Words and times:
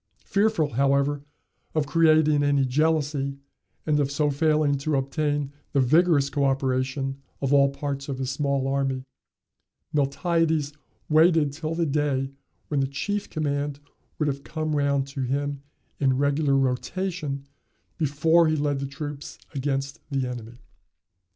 Fearful, 0.25 0.73
however, 0.73 1.21
of 1.75 1.85
creating 1.85 2.41
any 2.41 2.65
jealousy, 2.65 3.37
and 3.85 3.99
of 3.99 4.09
so 4.09 4.31
failing 4.31 4.75
to 4.79 4.95
obtain 4.95 5.51
the 5.73 5.79
vigorous 5.79 6.31
coöperation 6.31 7.17
of 7.39 7.53
all 7.53 7.69
parts 7.69 8.09
of 8.09 8.17
his 8.17 8.31
small 8.31 8.67
army, 8.67 9.03
Miltiades 9.93 10.73
waited 11.07 11.53
till 11.53 11.75
the 11.75 11.85
day 11.85 12.31
when 12.67 12.79
the 12.79 12.87
chief 12.87 13.29
command 13.29 13.79
would 14.17 14.27
have 14.27 14.43
come 14.43 14.75
round 14.75 15.05
to 15.09 15.21
him 15.21 15.61
in 15.99 16.17
regular 16.17 16.55
rotation 16.57 17.45
before 17.99 18.47
he 18.47 18.55
led 18.55 18.79
the 18.79 18.87
troops 18.87 19.37
against 19.53 19.99
the 20.09 20.25
enemy. 20.27 20.57